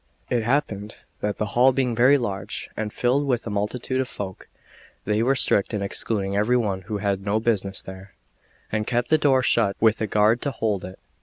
[0.31, 4.47] It happened that the hall being very large, and filled with a multitude of folk,
[5.05, 8.15] they were strict in excluding every one who had no business there,
[8.71, 10.97] and kept the door shut with a guard to hold it.